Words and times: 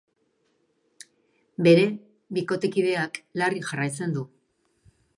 Bere 1.69 1.85
bikotekideak 2.39 3.23
larri 3.43 3.65
jarraitzen 3.71 4.21
du. 4.21 4.29